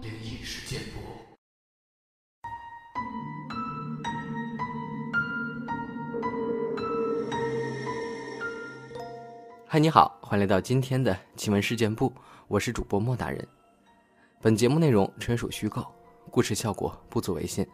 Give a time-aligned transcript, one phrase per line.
[0.00, 0.98] 灵异事件簿。
[9.66, 12.12] 嗨，你好，欢迎来到今天的奇闻事件部，
[12.46, 13.46] 我是主播莫大人。
[14.40, 15.84] 本节目内容纯属虚构，
[16.30, 17.66] 故事效果不足为信，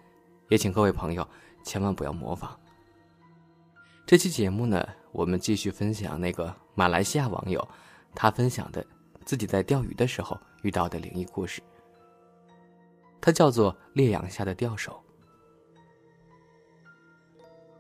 [0.49, 1.27] 也请各位朋友
[1.63, 2.59] 千万不要模仿。
[4.07, 7.67] 这期节目呢，我们继续分享那个马来西亚网友
[8.15, 8.85] 他分享的
[9.25, 11.63] 自己在钓鱼的时候遇到的灵异故事。
[13.21, 15.03] 他叫做烈阳下的钓手。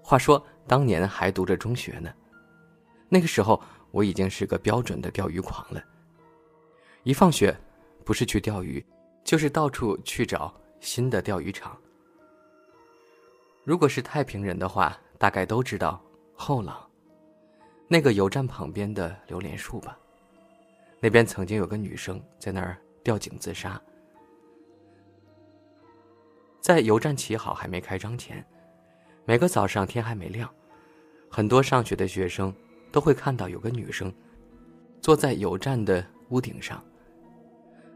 [0.03, 2.13] 话说当年还读着中学呢，
[3.09, 3.63] 那个时候。
[3.95, 5.81] 我已经是个标准的钓鱼狂了。
[7.05, 7.57] 一放学，
[8.05, 8.85] 不是去钓鱼，
[9.23, 11.79] 就是到处去找新的钓鱼场。
[13.63, 16.03] 如果是太平人的话，大概都知道
[16.35, 16.77] 后浪，
[17.87, 19.97] 那个油站旁边的榴莲树吧。
[21.05, 23.79] 那边曾经有个女生在那儿吊颈自杀。
[26.63, 28.43] 在油站起好还没开张前，
[29.27, 30.49] 每个早上天还没亮，
[31.29, 32.51] 很多上学的学生。
[32.91, 34.11] 都会看到有个女生
[35.01, 36.83] 坐在油站的屋顶上，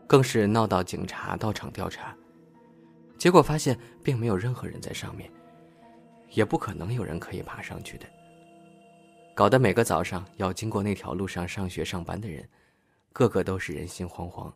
[0.08, 2.14] 更是闹到警察到场调查。
[3.16, 5.30] 结果发现并没有任何人在上面，
[6.33, 8.05] 也不可能有人可以爬上去的。
[9.36, 12.46] 搞得每个早上要经过那条路上上学上班的人，
[13.19, 14.52] 个个都是人心惶惶。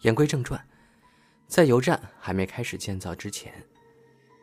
[0.00, 0.60] 言归正传，
[1.46, 3.64] 在油站还没开始建造之前，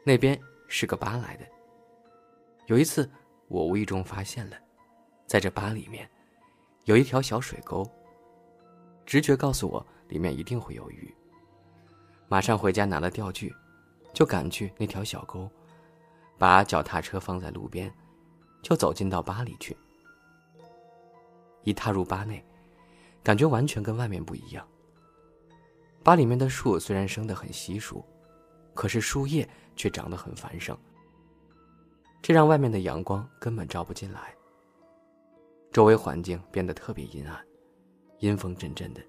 [0.05, 1.45] 那边是个吧来的。
[2.67, 3.11] 有一次，
[3.49, 4.55] 我无意中发现了，
[5.27, 6.09] 在这吧里面，
[6.85, 7.85] 有一条小水沟。
[9.05, 11.13] 直觉告诉我，里面一定会有鱼。
[12.29, 13.53] 马上回家拿了钓具，
[14.13, 15.51] 就赶去那条小沟，
[16.37, 17.93] 把脚踏车放在路边，
[18.63, 19.75] 就走进到吧里去。
[21.69, 22.43] 一踏入吧内，
[23.21, 24.67] 感觉完全跟外面不一样。
[26.03, 28.03] 吧里面的树虽然生得很稀疏，
[28.73, 30.75] 可是树叶却长得很繁盛。
[32.23, 34.33] 这让外面的阳光根本照不进来。
[35.71, 37.39] 周围环境变得特别阴暗，
[38.17, 39.01] 阴风阵阵的。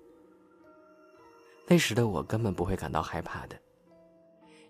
[1.66, 3.58] 那时的我根本不会感到害怕的，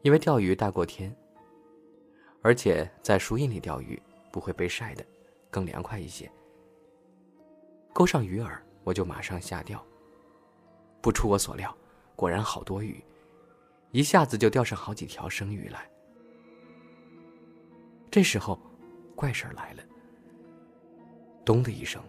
[0.03, 1.13] 因为钓鱼大过天。
[2.41, 4.01] 而且在树荫里钓鱼
[4.31, 5.05] 不会被晒的，
[5.51, 6.31] 更凉快一些。
[7.93, 9.85] 钩上鱼饵，我就马上下钓。
[11.01, 11.77] 不出我所料，
[12.15, 13.03] 果然好多鱼，
[13.91, 15.91] 一下子就钓上好几条生鱼来。
[18.11, 18.61] 这时候，
[19.15, 19.83] 怪事儿来了。
[21.45, 22.03] 咚的一声，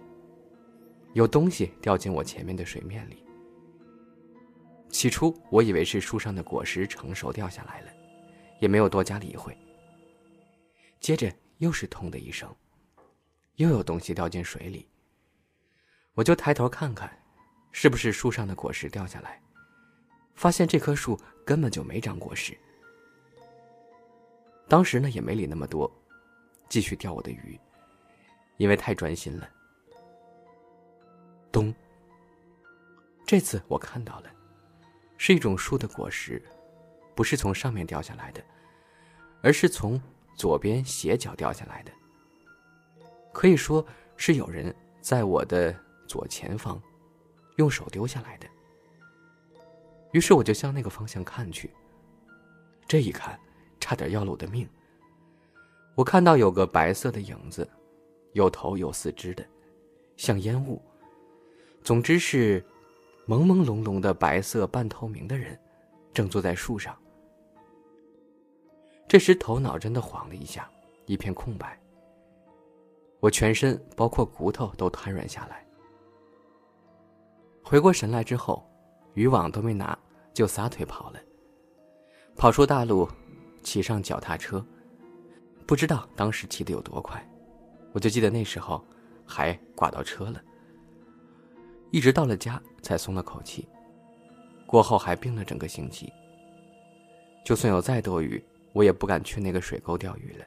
[1.13, 3.23] 有东西掉进我前面的水面里。
[4.89, 7.91] 起初我以为是树上的果实成熟掉下来了，
[8.59, 9.57] 也没有多加理会。
[10.99, 12.53] 接着又是“痛”的一声，
[13.55, 14.87] 又有东西掉进水里。
[16.15, 17.09] 我就抬头看看，
[17.71, 19.41] 是不是树上的果实掉下来？
[20.35, 22.57] 发现这棵树根本就没长果实。
[24.67, 25.89] 当时呢，也没理那么多，
[26.67, 27.59] 继续钓我的鱼，
[28.57, 29.47] 因为太专心了。
[31.51, 31.73] 咚！
[33.25, 34.29] 这次我看到了，
[35.17, 36.41] 是一种树的果实，
[37.15, 38.43] 不是从上面掉下来的，
[39.41, 40.01] 而是从
[40.35, 41.91] 左边斜角掉下来的。
[43.31, 43.85] 可以说
[44.17, 45.73] 是有人在我的
[46.11, 46.81] 左前方，
[47.55, 48.47] 用手丢下来的。
[50.11, 51.71] 于是我就向那个方向看去，
[52.85, 53.39] 这一看。
[53.83, 54.69] 差点要了我的命。
[55.95, 57.67] 我看到有个白色的影子，
[58.33, 59.43] 有头有四肢的，
[60.17, 60.79] 像烟雾。
[61.83, 62.63] 总之是
[63.27, 65.59] 朦朦胧胧的白色半透明的人，
[66.13, 66.95] 正坐在树上。
[69.07, 70.69] 这时头脑真的晃了一下，
[71.07, 71.77] 一片空白。
[73.19, 75.65] 我全身包括骨头都瘫软下来。
[77.71, 78.69] 回过神来之后，
[79.13, 79.97] 渔网都没拿，
[80.33, 81.19] 就撒腿跑了。
[82.35, 83.09] 跑出大路。
[83.63, 84.65] 骑上脚踏车，
[85.65, 87.25] 不知道当时骑的有多快，
[87.93, 88.83] 我就记得那时候
[89.23, 90.43] 还挂到车了。
[91.91, 93.69] 一直到了家才松了口气，
[94.65, 96.11] 过后还病了整个星期。
[97.45, 98.43] 就算有再多鱼，
[98.73, 100.45] 我也不敢去那个水沟钓鱼了。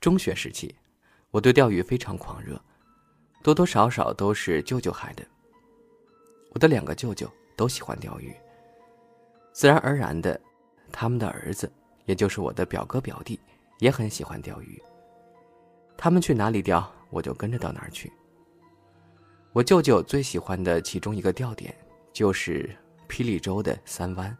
[0.00, 0.72] 中学时期，
[1.30, 2.62] 我对钓鱼非常狂热，
[3.42, 5.24] 多多少少都是舅舅害的。
[6.52, 8.34] 我的两个舅舅都喜欢钓鱼。
[9.52, 10.40] 自然而然的，
[10.92, 11.70] 他们的儿子，
[12.04, 13.38] 也就是我的表哥表弟，
[13.78, 14.80] 也很喜欢钓鱼。
[15.96, 18.12] 他们去哪里钓，我就跟着到哪儿去。
[19.52, 21.74] 我舅舅最喜欢的其中一个钓点，
[22.12, 22.70] 就是
[23.08, 24.36] 霹雳州的三湾。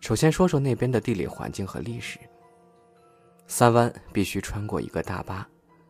[0.00, 2.18] 首先说说那边的地理环境和历史。
[3.46, 5.48] 三湾必须穿过一个大巴，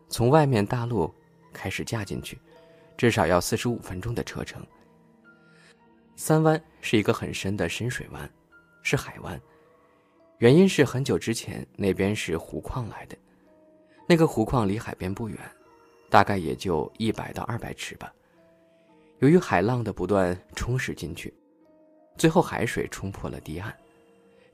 [0.09, 1.13] 从外面大陆
[1.53, 2.39] 开始驾进去，
[2.97, 4.65] 至少要四十五分钟的车程。
[6.17, 8.29] 三湾是一个很深的深水湾，
[8.83, 9.41] 是海湾，
[10.39, 13.17] 原因是很久之前那边是湖矿来的，
[14.09, 15.39] 那个湖矿离海边不远，
[16.11, 18.13] 大概也就一百到二百尺吧。
[19.21, 21.33] 由于海浪的不断冲蚀进去，
[22.17, 23.73] 最后海水冲破了堤岸，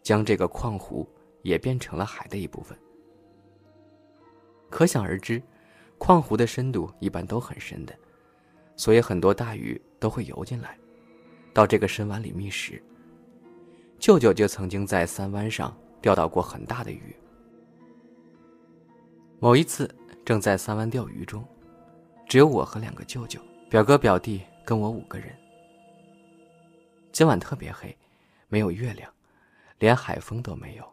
[0.02, 1.08] 将这个矿湖
[1.42, 2.78] 也变成了海的一部分。
[4.70, 5.40] 可想而知，
[5.98, 7.94] 矿湖的深度一般都很深的，
[8.76, 10.76] 所以很多大鱼都会游进来，
[11.52, 12.82] 到这个深湾里觅食。
[13.98, 17.14] 舅舅就曾经在三湾上钓到过很大的鱼。
[19.38, 19.88] 某一次，
[20.24, 21.46] 正在三湾钓鱼中，
[22.28, 23.40] 只有我和两个舅舅、
[23.70, 25.34] 表哥、表弟跟我五个人。
[27.12, 27.96] 今晚特别黑，
[28.48, 29.10] 没有月亮，
[29.78, 30.84] 连海风都没有，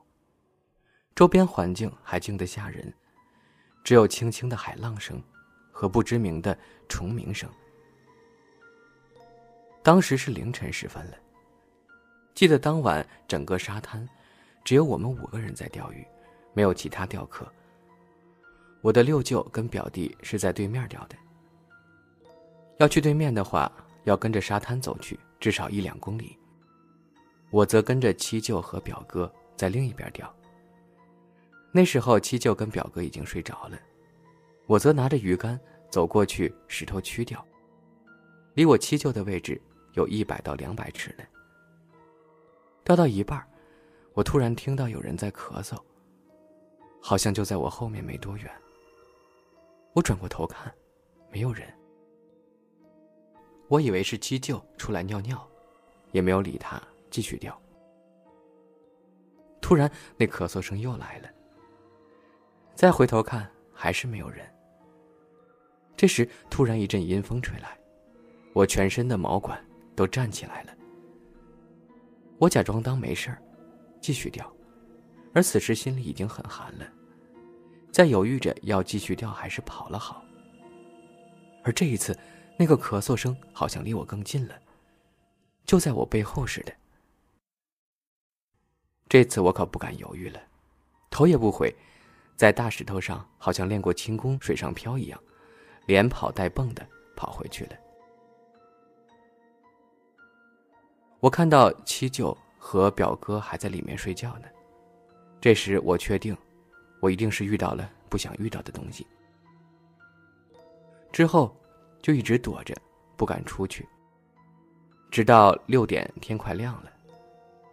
[1.16, 2.94] 周边环境还静得吓人。
[3.84, 5.22] 只有轻轻的海浪声，
[5.72, 6.58] 和不知名的
[6.88, 7.50] 虫鸣声。
[9.84, 11.18] 当时是凌晨时分了。
[12.36, 14.08] 记得当晚整个沙滩，
[14.64, 16.06] 只有我们五个人在钓鱼，
[16.54, 17.52] 没有其他钓客。
[18.82, 21.16] 我的六舅跟表弟是在对面钓的。
[22.78, 23.72] 要去对面的话，
[24.06, 26.38] 要跟着沙滩走去，至少一两公里。
[27.50, 30.34] 我则跟着七舅和表哥在另一边钓。
[31.72, 33.80] 那时候，七舅跟表哥已经睡着了，
[34.66, 35.60] 我则拿着鱼竿
[35.90, 37.44] 走过去石头去掉。
[38.56, 39.60] 离我七舅的位置
[39.94, 41.24] 有一百到两百尺呢。
[42.84, 43.42] 钓到一半，
[44.14, 45.82] 我突然听到有人在咳嗽，
[47.00, 48.52] 好像就在我后面没多远。
[49.94, 50.74] 我转过头看，
[51.32, 51.74] 没有人。
[53.70, 55.48] 我以为是七舅出来尿尿，
[56.12, 57.58] 也没有理他，继续钓。
[59.62, 61.30] 突然，那咳嗽声又来了。
[62.76, 64.46] 再回头看，还是没有人。
[65.96, 67.78] 这时，突然一阵阴风吹来，
[68.54, 69.64] 我全身的毛管
[69.96, 70.74] 都站起来了。
[72.40, 73.40] 我假装当没事儿，
[74.00, 74.52] 继续钓，
[75.34, 76.92] 而此时心里已经很寒了，
[77.92, 80.24] 在犹豫着要继续钓还是跑了好。
[81.64, 82.18] 而这一次，
[82.58, 84.60] 那个咳嗽声好像离我更近了，
[85.66, 86.74] 就在我背后似的。
[89.08, 90.42] 这次我可不敢犹豫了，
[91.12, 91.72] 头也不回。
[92.36, 95.24] 在大石头上，好像练过轻功、水上漂一样，
[95.86, 97.76] 连跑带蹦的跑回去了。
[101.20, 104.48] 我看到七舅和表哥还在里面睡觉呢。
[105.40, 106.36] 这时我确定，
[107.00, 109.06] 我一定是遇到了不想遇到的东西。
[111.12, 111.56] 之后
[112.02, 112.76] 就一直躲着，
[113.16, 113.88] 不敢出去。
[115.12, 116.92] 直到六点，天快亮了，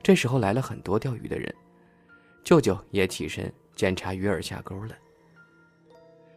[0.03, 1.55] 这时候来了很多钓鱼的人，
[2.45, 3.51] 舅舅也起身。
[3.79, 4.97] 检查鱼饵下钩了。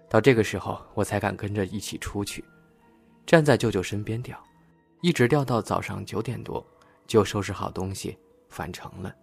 [0.08, 2.46] 到这个时候，我才敢跟着一起出去，
[3.26, 4.40] 站在舅舅身边钓，
[5.02, 6.64] 一直钓到早上九点多，
[7.08, 8.16] 就收拾好东西
[8.48, 9.16] 返程了。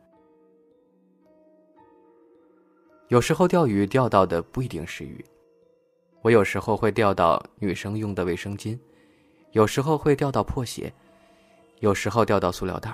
[3.07, 5.25] 有时候钓鱼钓到的不一定是鱼，
[6.21, 8.77] 我有时候会钓到女生用的卫生巾，
[9.53, 10.93] 有时候会钓到破鞋，
[11.79, 12.93] 有时候钓到塑料袋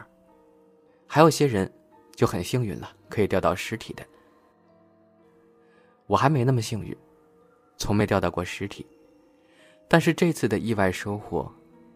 [1.06, 1.72] 还有些人
[2.14, 4.04] 就很幸运了，可以钓到尸体的。
[6.06, 6.96] 我还没那么幸运，
[7.76, 8.86] 从没钓到过尸体。
[9.88, 11.50] 但是这次的意外收获，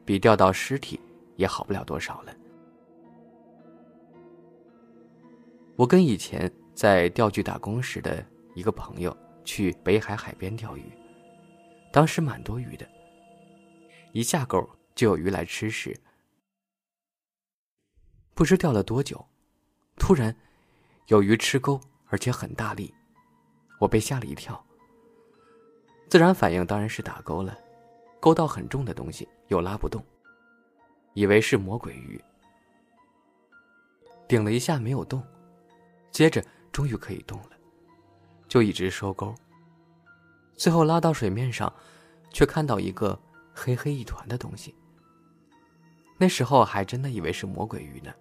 [0.05, 1.00] 比钓到尸体
[1.37, 2.35] 也好不了多少了。
[5.77, 8.25] 我跟以前在钓具打工时的
[8.55, 10.85] 一个朋友去北海海边钓鱼，
[11.93, 12.87] 当时蛮多鱼的，
[14.12, 15.97] 一下钩就有鱼来吃时，
[18.35, 19.25] 不知钓了多久，
[19.97, 20.35] 突然
[21.07, 22.93] 有鱼吃钩，而且很大力。
[23.78, 24.64] 我被吓了一跳，
[26.08, 27.56] 自然反应当然是打钩了，
[28.20, 30.04] 钩到很重的东西又拉不动，
[31.14, 32.20] 以为是魔鬼鱼，
[34.26, 35.23] 顶了一下没有动，
[36.11, 37.50] 接着终于可以动了，
[38.49, 39.35] 就一直收钩，
[40.56, 41.73] 最后拉到水面上，
[42.30, 43.18] 却看到一个
[43.54, 44.75] 黑黑一团的东西。
[46.16, 48.12] 那时候还真的以为是魔鬼鱼呢，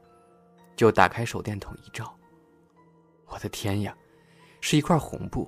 [0.75, 2.15] 就打开手电筒一照，
[3.25, 3.97] 我的天呀！
[4.61, 5.47] 是一块红布，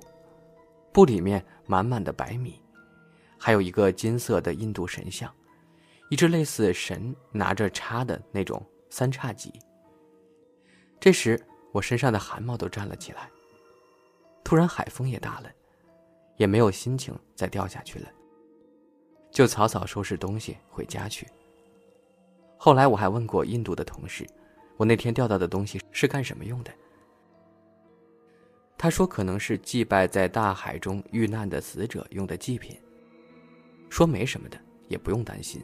[0.92, 2.60] 布里面满满的白米，
[3.38, 5.32] 还有一个金色的印度神像，
[6.08, 9.52] 一只类似神拿着叉的那种三叉戟。
[10.98, 11.40] 这时
[11.72, 13.30] 我身上的汗毛都站了起来。
[14.42, 15.50] 突然海风也大了，
[16.36, 18.08] 也没有心情再掉下去了，
[19.30, 21.26] 就草草收拾东西回家去。
[22.56, 24.26] 后来我还问过印度的同事，
[24.76, 26.72] 我那天钓到的东西是干什么用的。
[28.82, 32.80] 他说可能是祭拜在大海中遇难的死者用的祭品。
[33.90, 34.58] 说没什么的，
[34.88, 35.62] 也不用担心。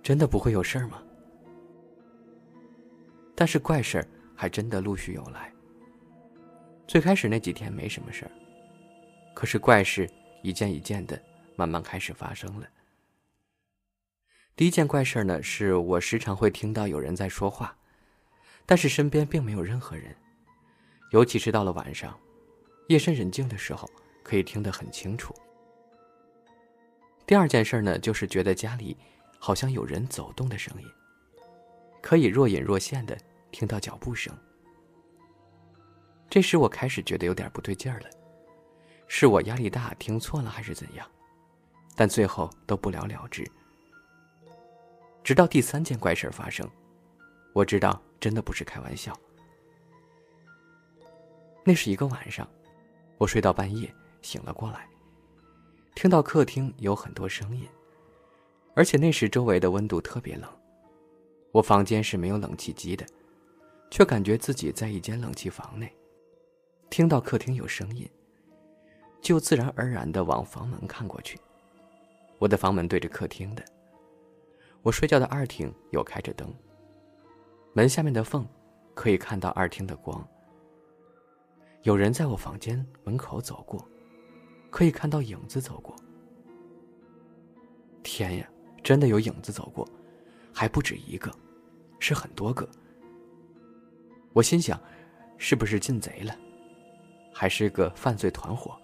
[0.00, 1.02] 真的不会有事儿吗？
[3.34, 5.52] 但是怪事儿还真的陆续有来。
[6.86, 8.30] 最开始那几天没什么事儿，
[9.34, 10.08] 可是怪事
[10.44, 11.20] 一件一件的
[11.56, 12.68] 慢慢开始发生了。
[14.54, 17.76] 第一件怪事儿呢，是我时常会听到有人在说话，
[18.64, 20.14] 但是身边并没有任何人，
[21.10, 22.18] 尤其是到了晚上，
[22.88, 23.88] 夜深人静的时候，
[24.22, 25.34] 可以听得很清楚。
[27.26, 28.96] 第二件事呢，就是觉得家里
[29.38, 30.88] 好像有人走动的声音，
[32.00, 33.16] 可以若隐若现的
[33.50, 34.36] 听到脚步声。
[36.28, 38.06] 这时我开始觉得有点不对劲儿了，
[39.08, 41.04] 是我压力大听错了还是怎样？
[41.96, 43.44] 但最后都不了了之。
[45.24, 46.68] 直到第三件怪事发生，
[47.52, 49.12] 我知道真的不是开玩笑。
[51.70, 52.48] 那是一个晚上，
[53.16, 53.88] 我睡到半夜
[54.22, 54.88] 醒了过来。
[55.94, 57.64] 听到客厅有很多声音，
[58.74, 60.50] 而且那时周围的温度特别冷。
[61.52, 63.06] 我房间是没有冷气机的，
[63.88, 65.88] 却感觉自己在一间冷气房内。
[66.90, 68.04] 听到客厅有声音，
[69.20, 71.38] 就自然而然的往房门看过去。
[72.40, 73.64] 我的房门对着客厅的，
[74.82, 76.52] 我睡觉的二厅有开着灯，
[77.74, 78.44] 门下面的缝
[78.92, 80.28] 可以看到二厅的光。
[81.82, 83.86] 有人在我房间门口走过。
[84.70, 85.94] 可以看到影子走过。
[88.04, 88.48] 天呀，
[88.84, 89.84] 真的有影子走过，
[90.54, 91.28] 还不止一个，
[91.98, 92.68] 是很多个。
[94.32, 94.80] 我心想，
[95.38, 96.38] 是不是进贼了，
[97.34, 98.80] 还是个犯罪团伙？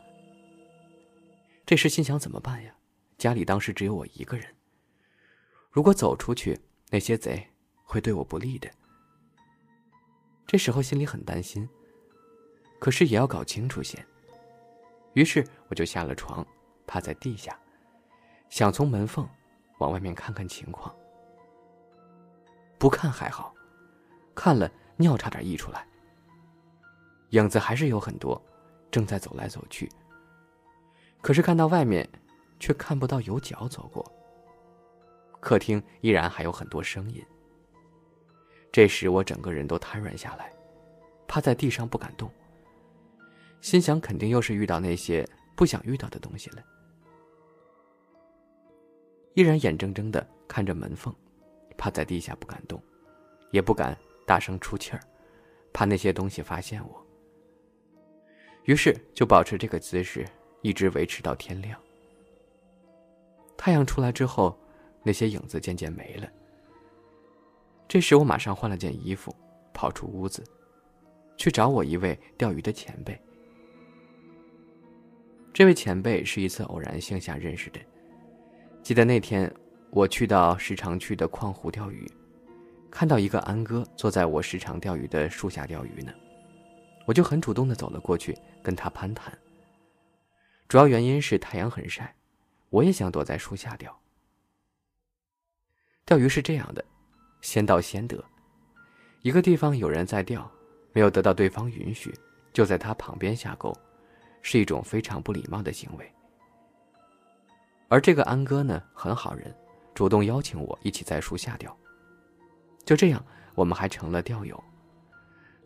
[1.64, 2.74] 这时心想怎么办呀？
[3.16, 4.46] 家里当时只有我一个人，
[5.70, 6.58] 如果走出去，
[6.90, 7.46] 那些贼
[7.84, 8.68] 会对我不利的。
[10.48, 11.68] 这时候心里很担心，
[12.78, 14.04] 可是也要搞清楚先。
[15.14, 16.46] 于是我就下了床，
[16.86, 17.58] 趴在地下，
[18.50, 19.28] 想从门缝
[19.78, 20.94] 往外面看看情况。
[22.78, 23.54] 不看还好，
[24.34, 25.86] 看了尿差点溢出来。
[27.30, 28.40] 影子还是有很多，
[28.90, 29.90] 正在走来走去。
[31.22, 32.08] 可是看到外面，
[32.60, 34.04] 却看不到有脚走过。
[35.40, 37.24] 客厅依然还有很多声音。
[38.70, 40.52] 这时我整个人都瘫软下来，
[41.26, 42.30] 趴在地上不敢动。
[43.60, 46.62] 心想，肯定又是遇到那些不想遇到的东西了。
[49.34, 51.14] 依然眼睁睁的看着门缝，
[51.76, 52.82] 趴在地下不敢动，
[53.50, 53.96] 也不敢
[54.26, 55.00] 大声出气儿，
[55.72, 57.06] 怕那些东西发现我。
[58.64, 60.26] 于是就保持这个姿势，
[60.62, 61.78] 一直维持到天亮。
[63.56, 64.58] 太阳出来之后，
[65.02, 66.28] 那些影子渐渐没了。
[67.88, 69.34] 这时我马上换了件衣服，
[69.74, 70.42] 跑出屋子，
[71.36, 73.20] 去找我一位钓鱼的前辈。
[75.56, 77.80] 这位前辈是一次偶然性下认识的。
[78.82, 79.50] 记得那天，
[79.88, 82.06] 我去到时常去的矿湖钓鱼，
[82.90, 86.12] 看到一个安哥坐在我时常钓鱼的树下钓鱼呢，
[87.06, 89.32] 我就很主动的走了过去跟他攀谈。
[90.68, 92.14] 主要原因是太阳很晒，
[92.68, 93.98] 我也想躲在树下钓。
[96.04, 96.84] 钓鱼是这样的，
[97.40, 98.22] 先到先得，
[99.22, 100.52] 一个地方有人在钓，
[100.92, 102.14] 没有得到对方允许，
[102.52, 103.74] 就在他旁边下钩。
[104.48, 106.08] 是一种非常不礼貌的行为。
[107.88, 109.52] 而这个安哥呢，很好人，
[109.92, 111.76] 主动邀请我一起在树下钓。
[112.84, 113.20] 就这样，
[113.56, 114.62] 我们还成了钓友。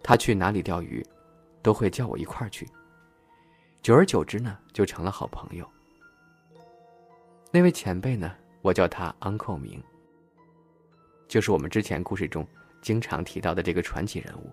[0.02, 1.06] 他去哪里钓鱼，
[1.60, 2.66] 都会叫我一块儿去。
[3.82, 5.70] 久而久之呢，就成了好朋友。
[7.50, 9.82] 那位前辈呢，我叫他 Uncle 明，
[11.28, 12.48] 就是我们之前故事中
[12.80, 14.50] 经常提到的这个传奇人物。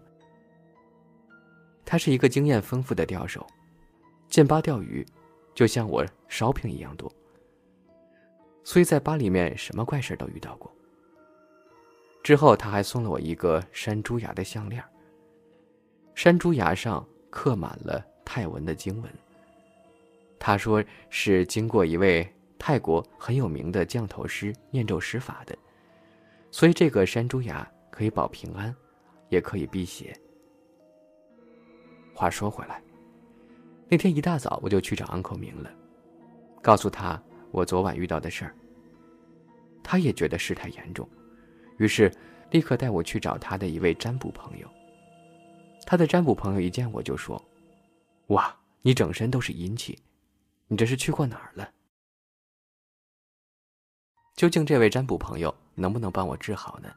[1.85, 3.47] 他是一个经验丰富的钓手。
[4.29, 5.05] 见巴钓鱼，
[5.55, 7.11] 就像我 shopping 一样多，
[8.63, 10.71] 所以在巴里面什么怪事都遇到过。
[12.23, 14.83] 之后他还送了我一个山猪牙的项链，
[16.13, 19.11] 山猪牙上刻满了泰文的经文。
[20.37, 22.27] 他说是经过一位
[22.59, 25.57] 泰国很有名的降头师念咒施法的，
[26.51, 28.75] 所以这个山猪牙可以保平安，
[29.29, 30.13] 也可以辟邪。
[32.13, 32.81] 话说回来。
[33.89, 35.71] 那天一大早我就去找安口明了，
[36.61, 38.53] 告诉他我昨晚遇到的事儿。
[39.83, 41.07] 他也觉得事态严重，
[41.77, 42.11] 于是
[42.51, 44.69] 立刻带我去找他的一位占卜朋友。
[45.85, 47.41] 他的占卜朋友一见我就说
[48.27, 49.97] ：“哇，你整身都是阴气，
[50.67, 51.71] 你这是去过哪儿了？”
[54.35, 56.93] 究竟这位占卜朋友能不能帮我治好呢？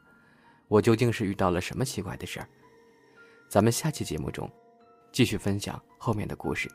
[0.66, 2.48] 我究竟是遇到了什么奇怪的事儿？
[3.48, 4.50] 咱们下期节目中。
[5.12, 6.70] 继续分享后面的故事。